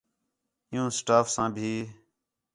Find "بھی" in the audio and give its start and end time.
1.55-1.71